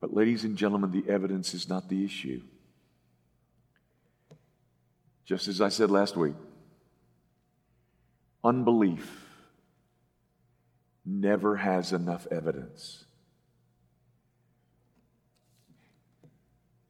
But, 0.00 0.12
ladies 0.12 0.44
and 0.44 0.56
gentlemen, 0.56 0.90
the 0.90 1.10
evidence 1.10 1.54
is 1.54 1.68
not 1.68 1.88
the 1.88 2.04
issue. 2.04 2.42
Just 5.24 5.48
as 5.48 5.60
I 5.60 5.68
said 5.68 5.90
last 5.90 6.16
week, 6.16 6.34
unbelief 8.44 9.31
never 11.04 11.56
has 11.56 11.92
enough 11.92 12.26
evidence. 12.30 13.04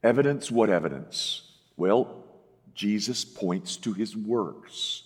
Evidence, 0.03 0.51
what 0.51 0.69
evidence? 0.69 1.43
Well, 1.77 2.25
Jesus 2.75 3.25
points 3.25 3.77
to 3.79 3.93
his 3.93 4.17
works. 4.17 5.05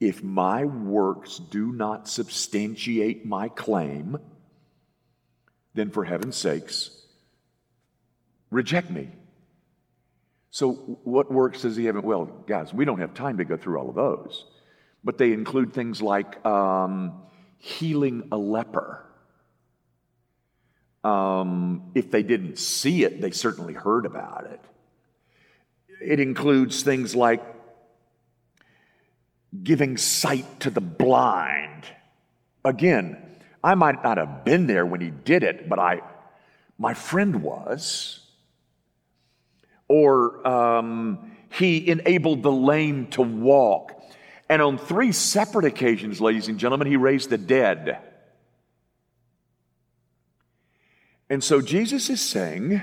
If 0.00 0.22
my 0.22 0.64
works 0.64 1.38
do 1.38 1.72
not 1.72 2.08
substantiate 2.08 3.24
my 3.24 3.48
claim, 3.48 4.18
then 5.74 5.90
for 5.90 6.04
heaven's 6.04 6.36
sakes, 6.36 6.90
reject 8.50 8.90
me. 8.90 9.08
So, 10.50 10.72
what 11.04 11.32
works 11.32 11.62
does 11.62 11.76
he 11.76 11.86
have? 11.86 12.02
Well, 12.02 12.26
guys, 12.46 12.74
we 12.74 12.84
don't 12.84 12.98
have 12.98 13.14
time 13.14 13.38
to 13.38 13.44
go 13.44 13.56
through 13.56 13.78
all 13.78 13.88
of 13.88 13.94
those, 13.94 14.44
but 15.02 15.16
they 15.16 15.32
include 15.32 15.72
things 15.72 16.02
like 16.02 16.44
um, 16.44 17.22
healing 17.62 18.26
a 18.32 18.36
leper. 18.36 19.06
Um, 21.04 21.92
if 21.94 22.10
they 22.10 22.24
didn't 22.24 22.58
see 22.58 23.04
it, 23.04 23.20
they 23.20 23.30
certainly 23.30 23.72
heard 23.72 24.04
about 24.04 24.48
it. 24.50 24.60
It 26.00 26.18
includes 26.18 26.82
things 26.82 27.14
like 27.14 27.40
giving 29.62 29.96
sight 29.96 30.58
to 30.58 30.70
the 30.70 30.80
blind. 30.80 31.84
Again, 32.64 33.16
I 33.62 33.76
might 33.76 34.02
not 34.02 34.18
have 34.18 34.44
been 34.44 34.66
there 34.66 34.84
when 34.84 35.00
he 35.00 35.10
did 35.10 35.44
it, 35.44 35.68
but 35.68 35.78
I, 35.78 36.00
my 36.78 36.94
friend 36.94 37.44
was 37.44 38.26
or 39.86 40.44
um, 40.48 41.30
he 41.52 41.88
enabled 41.88 42.42
the 42.42 42.50
lame 42.50 43.06
to 43.10 43.22
walk. 43.22 44.01
And 44.48 44.60
on 44.60 44.78
three 44.78 45.12
separate 45.12 45.64
occasions, 45.64 46.20
ladies 46.20 46.48
and 46.48 46.58
gentlemen, 46.58 46.86
he 46.86 46.96
raised 46.96 47.30
the 47.30 47.38
dead. 47.38 47.98
And 51.30 51.42
so 51.42 51.60
Jesus 51.62 52.10
is 52.10 52.20
saying 52.20 52.82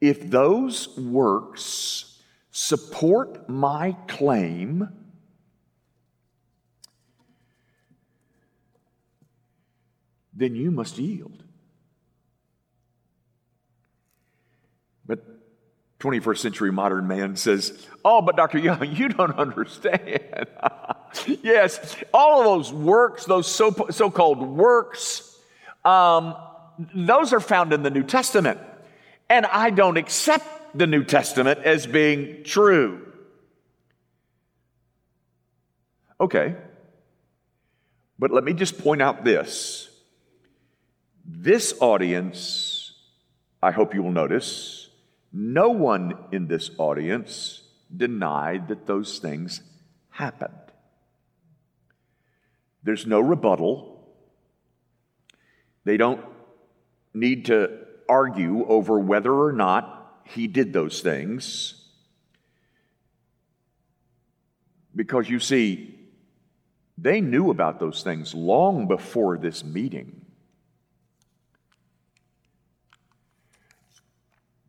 if 0.00 0.30
those 0.30 0.96
works 0.96 2.22
support 2.50 3.48
my 3.48 3.96
claim, 4.06 4.88
then 10.32 10.54
you 10.54 10.70
must 10.70 10.98
yield. 10.98 11.44
21st 16.04 16.38
century 16.38 16.70
modern 16.70 17.08
man 17.08 17.34
says, 17.34 17.86
Oh, 18.04 18.20
but 18.20 18.36
Dr. 18.36 18.58
Young, 18.58 18.84
you 18.94 19.08
don't 19.08 19.36
understand. 19.38 20.46
yes, 21.42 21.96
all 22.12 22.40
of 22.40 22.44
those 22.44 22.72
works, 22.72 23.24
those 23.24 23.46
so 23.46 24.10
called 24.10 24.42
works, 24.42 25.38
um, 25.84 26.34
those 26.94 27.32
are 27.32 27.40
found 27.40 27.72
in 27.72 27.82
the 27.82 27.90
New 27.90 28.02
Testament. 28.02 28.60
And 29.30 29.46
I 29.46 29.70
don't 29.70 29.96
accept 29.96 30.76
the 30.76 30.86
New 30.86 31.04
Testament 31.04 31.60
as 31.60 31.86
being 31.86 32.44
true. 32.44 33.00
Okay. 36.20 36.54
But 38.18 38.30
let 38.30 38.44
me 38.44 38.52
just 38.52 38.78
point 38.78 39.00
out 39.00 39.24
this. 39.24 39.88
This 41.24 41.74
audience, 41.80 42.92
I 43.62 43.70
hope 43.70 43.94
you 43.94 44.02
will 44.02 44.12
notice, 44.12 44.83
no 45.36 45.70
one 45.70 46.16
in 46.30 46.46
this 46.46 46.70
audience 46.78 47.62
denied 47.94 48.68
that 48.68 48.86
those 48.86 49.18
things 49.18 49.62
happened. 50.10 50.54
There's 52.84 53.04
no 53.04 53.18
rebuttal. 53.18 54.14
They 55.84 55.96
don't 55.96 56.24
need 57.12 57.46
to 57.46 57.78
argue 58.08 58.64
over 58.66 59.00
whether 59.00 59.32
or 59.32 59.52
not 59.52 60.20
he 60.24 60.46
did 60.46 60.72
those 60.72 61.00
things. 61.00 61.82
Because 64.94 65.28
you 65.28 65.40
see, 65.40 65.98
they 66.96 67.20
knew 67.20 67.50
about 67.50 67.80
those 67.80 68.04
things 68.04 68.34
long 68.34 68.86
before 68.86 69.36
this 69.36 69.64
meeting. 69.64 70.23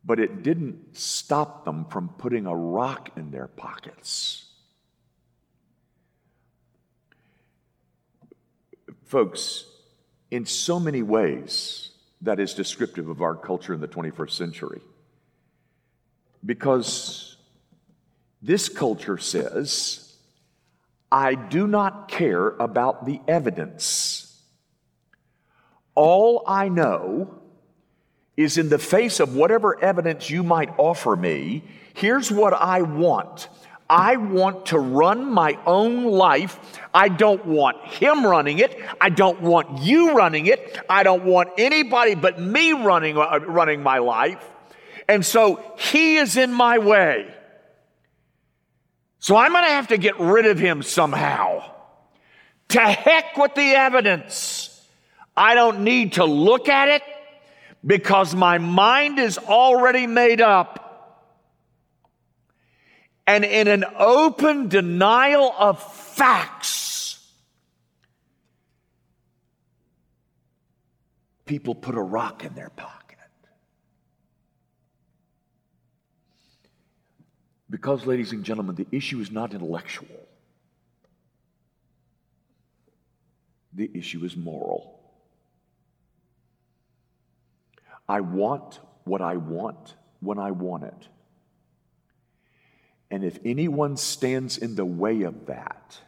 But 0.06 0.20
it 0.20 0.44
didn't 0.44 0.96
stop 0.96 1.64
them 1.64 1.84
from 1.86 2.08
putting 2.10 2.46
a 2.46 2.54
rock 2.54 3.10
in 3.16 3.32
their 3.32 3.48
pockets. 3.48 4.44
Folks, 9.04 9.64
in 10.30 10.46
so 10.46 10.78
many 10.78 11.02
ways, 11.02 11.90
that 12.22 12.38
is 12.38 12.54
descriptive 12.54 13.08
of 13.08 13.20
our 13.20 13.34
culture 13.34 13.74
in 13.74 13.80
the 13.80 13.88
21st 13.88 14.30
century. 14.30 14.80
Because 16.44 17.36
this 18.40 18.68
culture 18.68 19.18
says, 19.18 20.14
I 21.10 21.34
do 21.34 21.66
not 21.66 22.08
care 22.08 22.48
about 22.48 23.06
the 23.06 23.20
evidence. 23.26 24.40
All 25.96 26.44
I 26.46 26.68
know 26.68 27.40
is 28.36 28.58
in 28.58 28.68
the 28.68 28.78
face 28.78 29.20
of 29.20 29.34
whatever 29.34 29.82
evidence 29.82 30.28
you 30.28 30.42
might 30.42 30.70
offer 30.78 31.16
me, 31.16 31.62
here's 31.94 32.30
what 32.30 32.52
I 32.52 32.82
want. 32.82 33.48
I 33.88 34.16
want 34.16 34.66
to 34.66 34.78
run 34.78 35.32
my 35.32 35.58
own 35.64 36.04
life. 36.04 36.58
I 36.92 37.08
don't 37.08 37.46
want 37.46 37.84
him 37.86 38.26
running 38.26 38.58
it. 38.58 38.78
I 39.00 39.10
don't 39.10 39.40
want 39.40 39.82
you 39.82 40.14
running 40.14 40.46
it. 40.46 40.78
I 40.88 41.02
don't 41.02 41.24
want 41.24 41.50
anybody 41.56 42.14
but 42.14 42.40
me 42.40 42.72
running, 42.72 43.16
uh, 43.16 43.38
running 43.46 43.82
my 43.82 43.98
life. 43.98 44.44
And 45.08 45.24
so 45.24 45.62
he 45.78 46.16
is 46.16 46.36
in 46.36 46.52
my 46.52 46.78
way. 46.78 47.32
So 49.20 49.36
I'm 49.36 49.52
going 49.52 49.64
to 49.64 49.70
have 49.70 49.88
to 49.88 49.98
get 49.98 50.18
rid 50.18 50.46
of 50.46 50.58
him 50.58 50.82
somehow. 50.82 51.62
To 52.70 52.80
heck 52.80 53.36
with 53.36 53.54
the 53.54 53.74
evidence. 53.74 54.72
I 55.36 55.54
don't 55.54 55.84
need 55.84 56.14
to 56.14 56.24
look 56.24 56.68
at 56.68 56.88
it 56.88 57.02
because 57.86 58.34
my 58.34 58.58
mind 58.58 59.18
is 59.18 59.38
already 59.38 60.06
made 60.06 60.40
up. 60.40 60.82
And 63.28 63.44
in 63.44 63.68
an 63.68 63.84
open 63.98 64.68
denial 64.68 65.52
of 65.58 65.82
facts, 65.82 67.24
people 71.44 71.74
put 71.74 71.94
a 71.94 72.02
rock 72.02 72.44
in 72.44 72.54
their 72.54 72.70
pocket. 72.70 73.02
Because, 77.68 78.06
ladies 78.06 78.32
and 78.32 78.44
gentlemen, 78.44 78.76
the 78.76 78.86
issue 78.92 79.18
is 79.20 79.30
not 79.30 79.52
intellectual, 79.52 80.06
the 83.72 83.90
issue 83.92 84.24
is 84.24 84.36
moral. 84.36 84.95
I 88.08 88.20
want 88.20 88.80
what 89.04 89.20
I 89.20 89.36
want 89.36 89.94
when 90.20 90.38
I 90.38 90.50
want 90.50 90.84
it. 90.84 91.08
And 93.10 93.24
if 93.24 93.38
anyone 93.44 93.96
stands 93.96 94.58
in 94.58 94.74
the 94.74 94.84
way 94.84 95.22
of 95.22 95.46
that, 95.46 96.00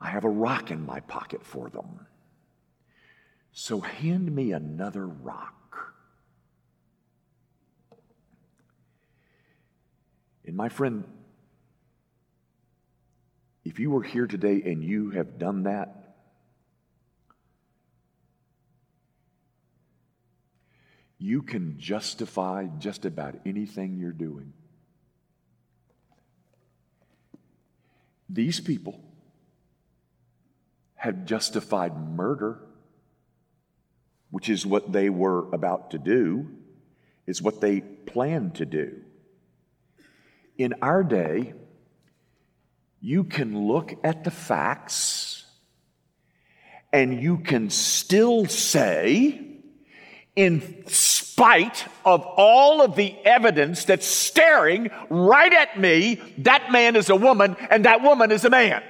I 0.00 0.08
have 0.08 0.24
a 0.24 0.30
rock 0.30 0.70
in 0.70 0.84
my 0.84 1.00
pocket 1.00 1.44
for 1.44 1.70
them. 1.70 2.06
So 3.52 3.80
hand 3.80 4.34
me 4.34 4.52
another 4.52 5.06
rock. 5.06 5.94
And 10.44 10.56
my 10.56 10.68
friend, 10.68 11.04
if 13.64 13.80
you 13.80 13.90
were 13.90 14.02
here 14.02 14.26
today 14.26 14.62
and 14.64 14.84
you 14.84 15.10
have 15.10 15.38
done 15.38 15.64
that, 15.64 16.05
you 21.18 21.42
can 21.42 21.78
justify 21.78 22.66
just 22.78 23.04
about 23.04 23.36
anything 23.46 23.96
you're 23.96 24.12
doing. 24.12 24.52
These 28.28 28.60
people 28.60 29.00
had 30.94 31.26
justified 31.26 31.96
murder, 31.96 32.60
which 34.30 34.48
is 34.48 34.66
what 34.66 34.92
they 34.92 35.08
were 35.08 35.48
about 35.52 35.92
to 35.92 35.98
do, 35.98 36.48
is 37.26 37.40
what 37.40 37.60
they 37.60 37.80
planned 37.80 38.56
to 38.56 38.66
do. 38.66 39.02
In 40.58 40.74
our 40.82 41.04
day, 41.04 41.54
you 43.00 43.24
can 43.24 43.66
look 43.66 43.94
at 44.02 44.24
the 44.24 44.30
facts 44.30 45.44
and 46.92 47.22
you 47.22 47.38
can 47.38 47.70
still 47.70 48.46
say, 48.46 49.45
in 50.36 50.86
spite 50.86 51.86
of 52.04 52.22
all 52.22 52.82
of 52.82 52.94
the 52.94 53.16
evidence 53.24 53.86
that's 53.86 54.06
staring 54.06 54.90
right 55.08 55.52
at 55.52 55.80
me, 55.80 56.20
that 56.38 56.70
man 56.70 56.94
is 56.94 57.08
a 57.08 57.16
woman 57.16 57.56
and 57.70 57.86
that 57.86 58.02
woman 58.02 58.30
is 58.30 58.44
a 58.44 58.50
man. 58.50 58.82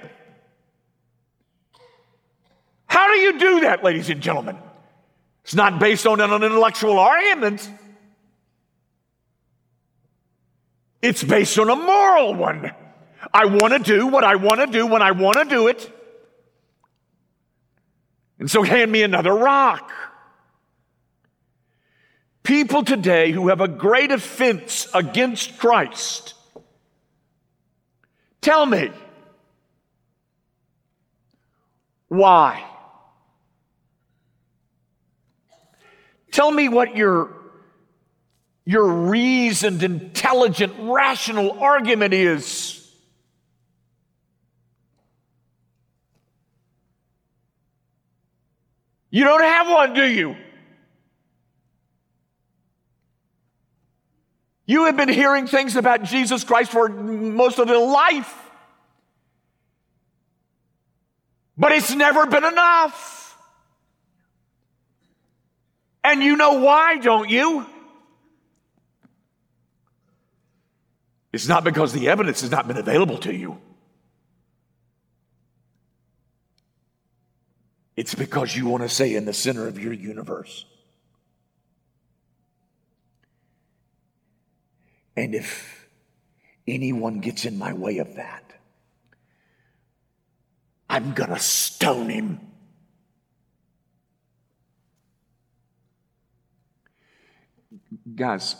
How 2.85 3.07
do 3.07 3.13
you 3.13 3.39
do 3.39 3.59
that, 3.61 3.83
ladies 3.83 4.09
and 4.09 4.21
gentlemen? 4.21 4.57
It's 5.43 5.55
not 5.55 5.79
based 5.79 6.05
on 6.05 6.19
an 6.19 6.31
intellectual 6.43 6.99
argument. 6.99 7.69
It's 11.01 11.23
based 11.23 11.57
on 11.57 11.69
a 11.69 11.75
moral 11.75 12.33
one. 12.33 12.71
I 13.33 13.45
want 13.45 13.73
to 13.73 13.79
do 13.79 14.07
what 14.07 14.23
I 14.23 14.35
want 14.35 14.59
to 14.59 14.67
do 14.67 14.85
when 14.85 15.01
I 15.01 15.11
want 15.11 15.37
to 15.37 15.45
do 15.45 15.67
it. 15.67 15.89
And 18.39 18.51
so 18.51 18.61
hand 18.63 18.91
me 18.91 19.03
another 19.03 19.33
rock. 19.33 19.91
People 22.47 22.81
today 22.81 23.33
who 23.33 23.49
have 23.49 23.59
a 23.59 23.67
great 23.67 24.09
offense 24.09 24.87
against 24.93 25.57
Christ, 25.57 26.33
tell 28.39 28.65
me, 28.65 28.89
why? 32.07 32.63
Tell 36.31 36.49
me 36.49 36.69
what 36.69 36.95
your 36.95 37.35
your 38.63 38.87
reasoned, 38.87 39.83
intelligent, 39.83 40.73
rational 40.79 41.51
argument 41.61 42.13
is. 42.13 42.89
You 49.09 49.25
don't 49.25 49.43
have 49.43 49.67
one, 49.67 49.93
do 49.93 50.05
you? 50.05 50.37
You 54.67 54.85
have 54.85 54.97
been 54.97 55.09
hearing 55.09 55.47
things 55.47 55.77
about 55.77 56.03
Jesus 56.03 56.43
Christ 56.43 56.71
for 56.71 56.89
most 56.89 57.57
of 57.57 57.69
your 57.69 57.89
life. 57.89 58.31
But 61.57 61.71
it's 61.71 61.95
never 61.95 62.25
been 62.27 62.43
enough. 62.43 63.35
And 66.03 66.21
you 66.21 66.35
know 66.35 66.59
why, 66.59 66.97
don't 66.97 67.29
you? 67.29 67.65
It's 71.31 71.47
not 71.47 71.63
because 71.63 71.93
the 71.93 72.09
evidence 72.09 72.41
has 72.41 72.51
not 72.51 72.67
been 72.67 72.77
available 72.77 73.17
to 73.19 73.33
you. 73.33 73.59
It's 77.95 78.15
because 78.15 78.55
you 78.55 78.67
want 78.67 78.83
to 78.83 78.89
say 78.89 79.15
in 79.15 79.25
the 79.25 79.33
center 79.33 79.67
of 79.67 79.79
your 79.79 79.93
universe. 79.93 80.65
And 85.17 85.33
if 85.33 85.89
anyone 86.67 87.19
gets 87.19 87.43
in 87.45 87.57
my 87.57 87.73
way 87.73 87.97
of 87.97 88.15
that, 88.15 88.43
I'm 90.87 91.13
going 91.13 91.31
to 91.31 91.39
stone 91.39 92.09
him. 92.09 92.39
Guys, 98.15 98.55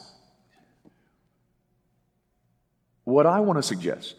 what 3.04 3.28
I 3.28 3.39
want 3.39 3.58
to 3.58 3.63
suggest 3.63 4.15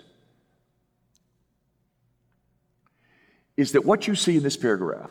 is 3.56 3.72
that 3.72 3.84
what 3.84 4.06
you 4.06 4.14
see 4.14 4.36
in 4.36 4.44
this 4.44 4.56
paragraph 4.56 5.10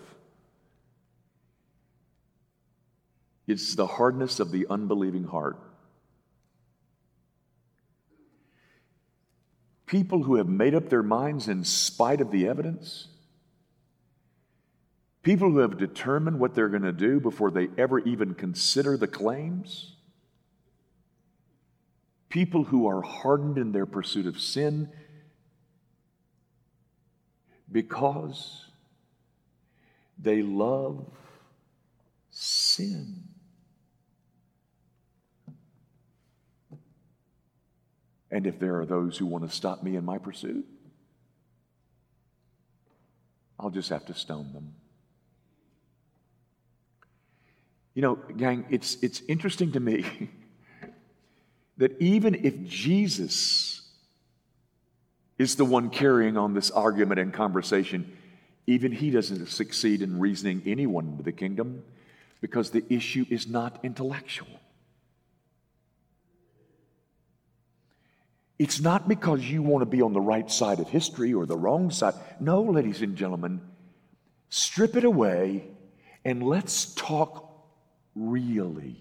is 3.45 3.75
the 3.75 3.85
hardness 3.85 4.39
of 4.39 4.51
the 4.51 4.65
unbelieving 4.69 5.25
heart. 5.25 5.57
People 9.87 10.23
who 10.23 10.35
have 10.35 10.47
made 10.47 10.75
up 10.75 10.89
their 10.89 11.01
minds 11.01 11.47
in 11.47 11.63
spite 11.63 12.21
of 12.21 12.29
the 12.29 12.47
evidence. 12.47 13.07
People 15.23 15.49
who 15.49 15.59
have 15.59 15.77
determined 15.77 16.39
what 16.39 16.53
they're 16.53 16.69
going 16.69 16.83
to 16.83 16.91
do 16.91 17.19
before 17.19 17.49
they 17.49 17.69
ever 17.77 17.99
even 17.99 18.35
consider 18.35 18.95
the 18.95 19.07
claims 19.07 19.97
people 22.29 22.65
who 22.65 22.87
are 22.87 23.01
hardened 23.01 23.57
in 23.57 23.71
their 23.71 23.85
pursuit 23.85 24.27
of 24.27 24.39
sin 24.39 24.89
because 27.71 28.65
they 30.19 30.41
love 30.41 31.05
sin. 32.29 33.26
And 38.31 38.45
if 38.45 38.59
there 38.59 38.79
are 38.79 38.85
those 38.85 39.17
who 39.17 39.25
want 39.25 39.49
to 39.49 39.55
stop 39.55 39.83
me 39.83 39.95
in 39.95 40.03
my 40.03 40.17
pursuit, 40.17 40.65
I'll 43.59 43.69
just 43.69 43.89
have 43.89 44.05
to 44.07 44.13
stone 44.13 44.51
them. 44.53 44.73
You 47.93 48.01
know, 48.03 48.15
gang, 48.15 48.65
it's, 48.69 48.95
it's 49.01 49.21
interesting 49.27 49.71
to 49.71 49.79
me 49.79 50.05
that 51.77 51.99
even 51.99 52.35
if 52.35 52.63
Jesus 52.65 53.81
is 55.39 55.55
the 55.55 55.65
one 55.65 55.89
carrying 55.89 56.37
on 56.37 56.53
this 56.53 56.69
argument 56.69 57.19
and 57.19 57.33
conversation, 57.33 58.15
even 58.67 58.91
he 58.91 59.09
doesn't 59.09 59.47
succeed 59.47 60.01
in 60.01 60.19
reasoning 60.19 60.61
anyone 60.65 61.07
into 61.07 61.23
the 61.23 61.31
kingdom 61.31 61.83
because 62.41 62.69
the 62.69 62.83
issue 62.93 63.25
is 63.29 63.47
not 63.47 63.79
intellectual. 63.83 64.59
It's 68.59 68.79
not 68.79 69.07
because 69.07 69.43
you 69.43 69.61
want 69.61 69.83
to 69.83 69.85
be 69.85 70.01
on 70.01 70.13
the 70.13 70.21
right 70.21 70.49
side 70.49 70.79
of 70.79 70.89
history 70.89 71.33
or 71.33 71.45
the 71.45 71.57
wrong 71.57 71.91
side. 71.91 72.15
No, 72.39 72.63
ladies 72.63 73.01
and 73.01 73.15
gentlemen, 73.15 73.61
strip 74.49 74.95
it 74.95 75.03
away 75.03 75.65
and 76.25 76.41
let's 76.41 76.93
talk 76.95 77.51
really. 78.15 78.97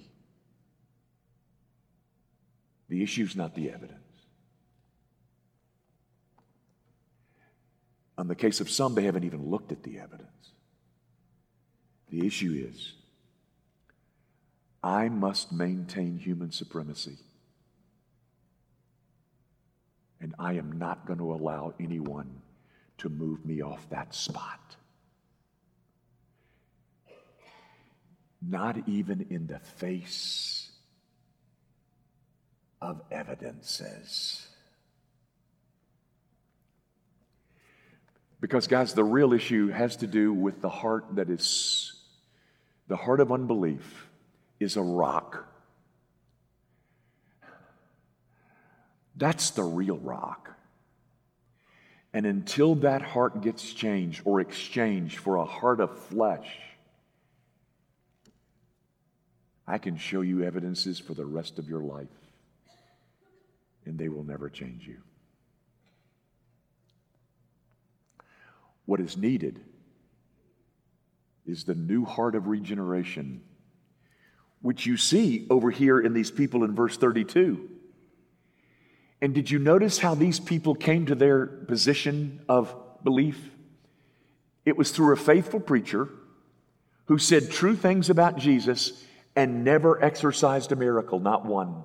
The 2.89 3.03
issue's 3.03 3.35
not 3.35 3.55
the 3.55 3.71
evidence. 3.71 4.01
On 8.19 8.29
the 8.29 8.35
case 8.35 8.61
of 8.61 8.71
some, 8.71 8.95
they 8.95 9.05
haven't 9.05 9.25
even 9.25 9.51
looked 9.51 9.73
at 9.73 9.83
the 9.83 9.99
evidence. 9.99 10.31
The 12.11 12.27
issue 12.27 12.69
is 12.71 12.93
I 14.83 15.09
must 15.09 15.53
maintain 15.53 16.17
human 16.17 16.53
supremacy. 16.53 17.19
And 20.21 20.35
I 20.39 20.55
am 20.55 20.79
not 20.79 21.07
going 21.07 21.19
to 21.19 21.33
allow 21.33 21.75
anyone 21.79 22.41
to 22.99 23.09
move 23.09 23.45
me 23.45 23.63
off 23.63 23.89
that 23.91 24.15
spot. 24.15 24.77
Not 28.41 28.89
even 28.89 29.27
in 29.31 29.47
the 29.47 29.59
face 29.59 30.71
of 32.81 33.03
evidences. 33.11 34.47
Because, 38.41 38.67
guys, 38.67 38.95
the 38.95 39.05
real 39.05 39.33
issue 39.33 39.69
has 39.69 39.97
to 39.97 40.07
do 40.07 40.33
with 40.33 40.61
the 40.61 40.69
heart 40.69 41.07
that 41.17 41.31
is, 41.31 41.93
the 42.87 42.97
heart 42.97 43.21
of 43.21 43.33
unbelief 43.33 44.09
is 44.61 44.77
a 44.77 44.83
rock. 44.83 45.49
That's 49.17 49.51
the 49.51 49.65
real 49.65 49.99
rock. 49.99 50.53
And 52.13 52.27
until 52.27 52.77
that 52.77 53.03
heart 53.03 53.43
gets 53.43 53.73
changed 53.73 54.23
or 54.25 54.41
exchanged 54.41 55.19
for 55.19 55.37
a 55.37 55.45
heart 55.45 55.81
of 55.81 55.99
flesh, 55.99 56.49
I 59.67 59.79
can 59.79 59.97
show 59.97 60.21
you 60.21 60.43
evidences 60.45 60.99
for 60.99 61.15
the 61.15 61.27
rest 61.27 61.59
of 61.59 61.69
your 61.69 61.81
life, 61.81 62.07
and 63.85 63.99
they 63.99 64.09
will 64.09 64.23
never 64.23 64.49
change 64.49 64.87
you. 64.87 64.99
What 68.85 69.01
is 69.01 69.17
needed 69.17 69.61
is 71.45 71.65
the 71.65 71.75
new 71.75 72.05
heart 72.05 72.35
of 72.35 72.47
regeneration, 72.47 73.43
which 74.63 74.87
you 74.87 74.97
see 74.97 75.47
over 75.51 75.71
here 75.71 76.01
in 76.01 76.15
these 76.15 76.31
people 76.31 76.63
in 76.65 76.75
verse 76.75 76.97
32. 76.97 77.76
And 79.21 79.35
did 79.35 79.51
you 79.51 79.59
notice 79.59 79.99
how 79.99 80.15
these 80.15 80.39
people 80.39 80.75
came 80.75 81.07
to 81.07 81.15
their 81.15 81.47
position 81.47 82.41
of 82.49 82.75
belief? 83.03 83.51
It 84.65 84.77
was 84.77 84.91
through 84.91 85.15
a 85.15 85.17
faithful 85.17 85.61
preacher 85.61 86.09
who 87.07 87.19
said 87.19 87.51
true 87.51 87.77
things 87.77 88.11
about 88.11 88.37
Jesus 88.37 89.05
and 89.35 89.65
never 89.65 90.03
exercised 90.03 90.73
a 90.73 90.77
miracle, 90.77 91.21
not 91.21 91.47
one. 91.47 91.85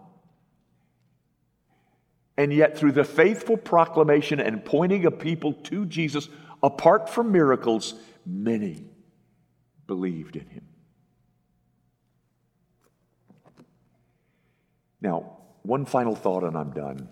And 2.37 2.51
yet, 2.51 2.77
through 2.77 2.93
the 2.93 3.03
faithful 3.03 3.57
proclamation 3.57 4.39
and 4.39 4.65
pointing 4.65 5.05
of 5.05 5.19
people 5.19 5.53
to 5.53 5.85
Jesus, 5.85 6.27
apart 6.63 7.09
from 7.09 7.31
miracles, 7.31 7.93
many 8.25 8.85
believed 9.85 10.35
in 10.35 10.47
him. 10.47 10.65
Now, 15.01 15.37
one 15.63 15.85
final 15.85 16.15
thought, 16.15 16.43
and 16.43 16.57
I'm 16.57 16.71
done. 16.71 17.09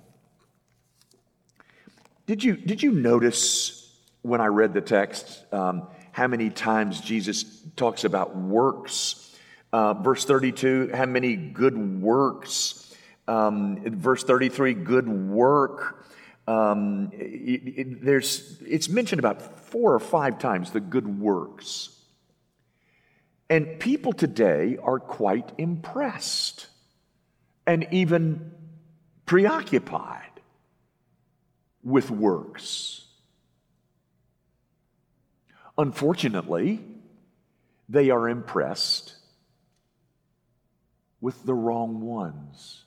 Did 2.30 2.44
you, 2.44 2.58
did 2.58 2.84
you 2.84 2.92
notice 2.92 3.92
when 4.22 4.40
I 4.40 4.46
read 4.46 4.76
the 4.76 4.82
text 4.82 5.52
um, 5.52 5.88
how 6.12 6.28
many 6.28 6.52
times 6.52 7.02
Jesus 7.02 7.44
talks 7.76 8.04
about 8.04 8.38
works? 8.38 9.36
Uh, 9.74 9.96
verse 9.96 10.26
32, 10.26 10.92
how 10.94 11.08
many 11.08 11.36
good 11.36 11.76
works? 11.76 12.96
Um, 13.28 13.82
verse 13.84 14.24
33, 14.24 14.76
good 14.76 15.10
work. 15.10 16.06
Um, 16.48 17.10
it, 17.14 17.62
it, 17.66 18.06
there's, 18.06 18.62
it's 18.62 18.90
mentioned 18.90 19.18
about 19.18 19.42
four 19.62 19.96
or 19.96 20.00
five 20.00 20.38
times 20.38 20.70
the 20.70 20.80
good 20.80 21.08
works. 21.20 21.90
And 23.50 23.80
people 23.80 24.14
today 24.14 24.78
are 24.84 25.00
quite 25.00 25.52
impressed 25.58 26.68
and 27.66 27.88
even 27.90 28.52
preoccupied 29.26 30.29
with 31.84 32.12
works. 32.12 33.06
Unfortunately, 35.78 36.82
they 37.88 38.10
are 38.10 38.28
impressed 38.28 39.16
with 41.22 41.44
the 41.46 41.54
wrong 41.54 42.02
ones. 42.02 42.84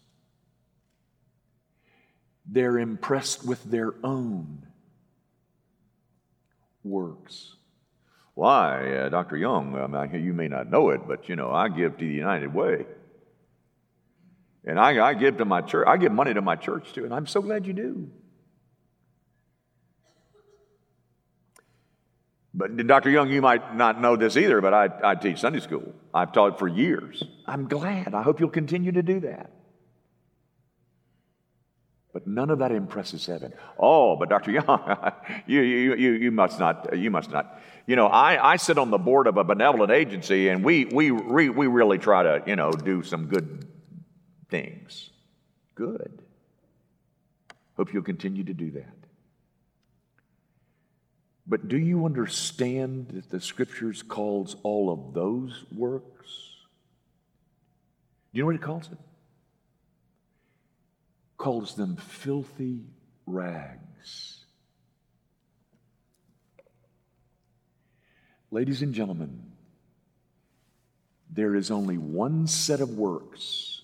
They're 2.47 2.79
impressed 2.79 3.47
with 3.47 3.63
their 3.65 3.95
own 4.05 4.67
works. 6.85 7.57
Why, 8.35 8.95
uh, 8.95 9.09
Dr. 9.09 9.37
Young, 9.37 9.77
I 9.77 9.87
mean, 9.87 10.25
you 10.25 10.33
may 10.33 10.49
not 10.49 10.71
know 10.71 10.91
it, 10.91 11.07
but 11.07 11.29
you 11.29 11.37
know, 11.37 11.51
I 11.51 11.69
give 11.69 11.99
to 11.99 12.05
the 12.05 12.13
United 12.13 12.53
Way. 12.53 12.87
And 14.65 14.79
I, 14.79 15.05
I 15.05 15.15
give 15.15 15.39
to 15.39 15.45
my 15.45 15.61
church, 15.61 15.87
I 15.89 15.97
give 15.97 16.13
money 16.13 16.35
to 16.35 16.43
my 16.43 16.57
church 16.57 16.93
too, 16.93 17.05
and 17.05 17.13
I'm 17.13 17.27
so 17.27 17.43
glad 17.43 17.67
you 17.67 17.73
do. 17.73 18.11
But 22.55 22.77
Dr. 22.87 23.09
Young, 23.09 23.31
you 23.31 23.41
might 23.41 23.77
not 23.77 24.01
know 24.01 24.17
this 24.17 24.37
either, 24.37 24.61
but 24.61 24.75
I, 24.75 24.89
I 25.03 25.15
teach 25.15 25.41
Sunday 25.41 25.61
school. 25.61 25.95
I've 26.13 26.33
taught 26.33 26.59
for 26.59 26.69
years. 26.69 27.23
I'm 27.47 27.67
glad. 27.67 28.15
I 28.15 28.23
hope 28.23 28.41
you'll 28.41 28.51
continue 28.51 28.93
to 28.93 29.03
do 29.03 29.21
that. 29.21 29.51
But 32.13 32.27
none 32.27 32.51
of 32.51 32.59
that 32.59 32.73
impresses 32.73 33.25
heaven. 33.25 33.55
Oh, 33.79 34.17
but 34.17 34.29
Dr. 34.29 34.51
Young, 34.51 34.67
you, 35.47 35.63
you, 35.63 35.95
you, 35.95 36.13
you 36.13 36.31
must 36.31 36.59
not, 36.59 36.99
you 36.99 37.11
must 37.11 37.31
not. 37.31 37.59
You 37.87 37.97
know, 37.97 38.07
I, 38.07 38.53
I 38.53 38.57
sit 38.57 38.77
on 38.77 38.91
the 38.91 38.99
board 38.99 39.27
of 39.27 39.39
a 39.39 39.45
benevolent 39.45 39.91
agency 39.91 40.49
and 40.49 40.63
we, 40.63 40.85
we, 40.85 41.11
we, 41.11 41.49
we 41.49 41.67
really 41.67 41.97
try 41.97 42.23
to, 42.23 42.43
you 42.47 42.57
know, 42.57 42.71
do 42.71 43.03
some 43.03 43.29
good 43.29 43.67
things. 44.51 45.09
Good. 45.75 46.21
Hope 47.79 47.95
you'll 47.95 48.03
continue 48.03 48.45
to 48.45 48.55
do 48.55 48.73
that. 48.73 49.02
But 51.47 51.69
do 51.69 51.77
you 51.77 52.07
understand 52.07 53.09
that 53.09 53.31
the 53.31 53.41
scriptures 53.41 54.03
calls 54.03 54.57
all 54.63 54.91
of 54.93 55.15
those 55.15 55.65
works? 55.75 56.53
Do 58.33 58.39
you 58.39 58.43
know 58.43 58.47
what 58.47 58.55
it 58.55 58.63
calls 58.63 58.91
it? 58.91 58.99
Calls 61.37 61.75
them 61.75 61.97
filthy 61.97 62.85
rags. 63.27 64.39
Ladies 68.51 68.83
and 68.83 68.95
gentlemen, 68.95 69.53
there 71.31 71.55
is 71.57 71.71
only 71.71 71.97
one 71.97 72.47
set 72.47 72.81
of 72.81 72.91
works 72.99 73.83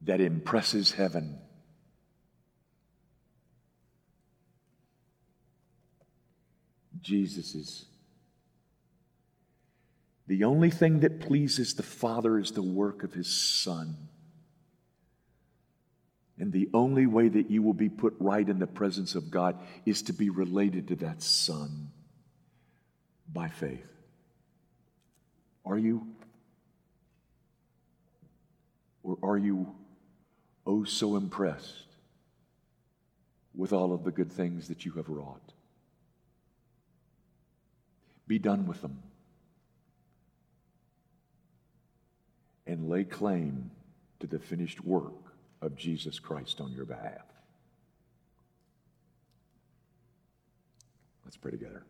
that 0.00 0.20
impresses 0.20 0.92
heaven. 0.92 1.38
Jesus's. 7.04 7.84
The 10.26 10.44
only 10.44 10.70
thing 10.70 11.00
that 11.00 11.20
pleases 11.20 11.74
the 11.74 11.82
Father 11.82 12.38
is 12.38 12.52
the 12.52 12.62
work 12.62 13.04
of 13.04 13.12
His 13.12 13.28
Son. 13.28 13.96
And 16.38 16.50
the 16.50 16.68
only 16.74 17.06
way 17.06 17.28
that 17.28 17.50
you 17.50 17.62
will 17.62 17.74
be 17.74 17.88
put 17.88 18.14
right 18.18 18.48
in 18.48 18.58
the 18.58 18.66
presence 18.66 19.14
of 19.14 19.30
God 19.30 19.56
is 19.86 20.02
to 20.02 20.12
be 20.12 20.30
related 20.30 20.88
to 20.88 20.96
that 20.96 21.22
Son 21.22 21.90
by 23.32 23.48
faith. 23.48 23.86
Are 25.64 25.78
you? 25.78 26.06
Or 29.02 29.18
are 29.22 29.38
you 29.38 29.74
oh 30.66 30.84
so 30.84 31.16
impressed 31.16 31.86
with 33.54 33.72
all 33.72 33.92
of 33.92 34.04
the 34.04 34.10
good 34.10 34.32
things 34.32 34.68
that 34.68 34.84
you 34.84 34.92
have 34.92 35.08
wrought? 35.08 35.53
Be 38.26 38.38
done 38.38 38.66
with 38.66 38.80
them. 38.82 39.02
And 42.66 42.88
lay 42.88 43.04
claim 43.04 43.70
to 44.20 44.26
the 44.26 44.38
finished 44.38 44.84
work 44.84 45.12
of 45.60 45.76
Jesus 45.76 46.18
Christ 46.18 46.60
on 46.60 46.72
your 46.72 46.86
behalf. 46.86 47.24
Let's 51.24 51.36
pray 51.36 51.50
together. 51.50 51.82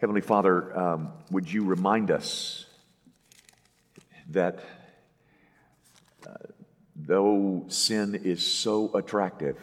Heavenly 0.00 0.22
Father, 0.22 0.78
um, 0.78 1.12
would 1.30 1.52
you 1.52 1.64
remind 1.64 2.10
us 2.10 2.64
that 4.30 4.60
uh, 6.26 6.32
though 6.96 7.64
sin 7.68 8.14
is 8.14 8.46
so 8.46 8.94
attractive, 8.94 9.58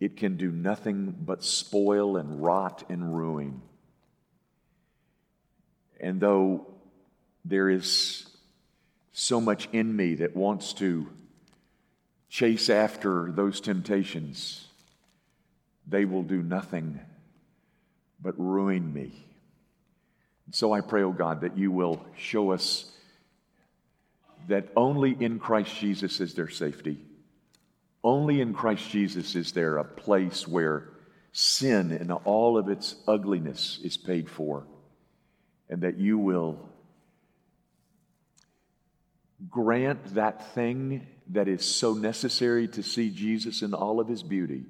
it 0.00 0.16
can 0.16 0.36
do 0.36 0.50
nothing 0.50 1.14
but 1.20 1.44
spoil 1.44 2.16
and 2.16 2.42
rot 2.42 2.84
and 2.88 3.14
ruin. 3.16 3.60
And 6.00 6.18
though 6.18 6.66
there 7.44 7.68
is 7.68 8.26
so 9.12 9.40
much 9.40 9.68
in 9.72 9.94
me 9.94 10.14
that 10.16 10.34
wants 10.34 10.72
to 10.74 11.06
chase 12.30 12.70
after 12.70 13.30
those 13.30 13.60
temptations, 13.60 14.66
they 15.86 16.06
will 16.06 16.22
do 16.22 16.42
nothing 16.42 16.98
but 18.22 18.38
ruin 18.38 18.92
me. 18.94 19.12
So 20.52 20.72
I 20.72 20.80
pray, 20.80 21.02
oh 21.02 21.12
God, 21.12 21.42
that 21.42 21.58
you 21.58 21.70
will 21.70 22.04
show 22.16 22.50
us 22.50 22.90
that 24.48 24.68
only 24.74 25.16
in 25.20 25.38
Christ 25.38 25.76
Jesus 25.76 26.20
is 26.20 26.34
there 26.34 26.48
safety. 26.48 26.98
Only 28.02 28.40
in 28.40 28.54
Christ 28.54 28.88
Jesus 28.90 29.34
is 29.34 29.52
there 29.52 29.76
a 29.76 29.84
place 29.84 30.48
where 30.48 30.88
sin 31.32 31.92
and 31.92 32.10
all 32.10 32.56
of 32.56 32.68
its 32.68 32.96
ugliness 33.06 33.78
is 33.84 33.96
paid 33.96 34.28
for, 34.30 34.66
and 35.68 35.82
that 35.82 35.98
you 35.98 36.18
will 36.18 36.70
grant 39.48 40.14
that 40.14 40.54
thing 40.54 41.06
that 41.28 41.46
is 41.46 41.64
so 41.64 41.94
necessary 41.94 42.68
to 42.68 42.82
see 42.82 43.10
Jesus 43.10 43.62
in 43.62 43.74
all 43.74 44.00
of 44.00 44.08
his 44.08 44.22
beauty. 44.22 44.64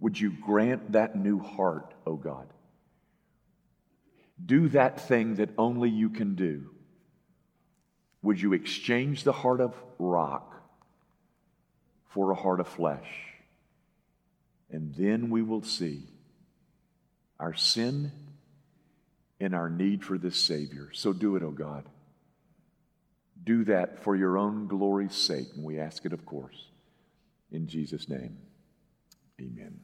Would 0.00 0.20
you 0.20 0.30
grant 0.30 0.92
that 0.92 1.16
new 1.16 1.38
heart, 1.38 1.94
O 2.06 2.12
oh 2.12 2.16
God? 2.16 2.46
Do 4.44 4.68
that 4.68 5.00
thing 5.00 5.36
that 5.36 5.50
only 5.58 5.90
you 5.90 6.10
can 6.10 6.34
do. 6.34 6.70
Would 8.22 8.40
you 8.40 8.52
exchange 8.52 9.24
the 9.24 9.32
heart 9.32 9.60
of 9.60 9.74
rock 9.98 10.57
for 12.18 12.32
a 12.32 12.34
heart 12.34 12.58
of 12.58 12.66
flesh? 12.66 13.06
And 14.72 14.92
then 14.96 15.30
we 15.30 15.40
will 15.40 15.62
see 15.62 16.02
our 17.38 17.54
sin 17.54 18.10
and 19.38 19.54
our 19.54 19.70
need 19.70 20.04
for 20.04 20.18
this 20.18 20.36
Savior. 20.36 20.90
So 20.92 21.12
do 21.12 21.36
it, 21.36 21.44
O 21.44 21.46
oh 21.46 21.50
God. 21.52 21.84
Do 23.44 23.64
that 23.66 24.02
for 24.02 24.16
your 24.16 24.36
own 24.36 24.66
glory's 24.66 25.14
sake. 25.14 25.46
And 25.54 25.62
we 25.62 25.78
ask 25.78 26.04
it, 26.04 26.12
of 26.12 26.26
course, 26.26 26.66
in 27.52 27.68
Jesus' 27.68 28.08
name. 28.08 28.36
Amen. 29.40 29.78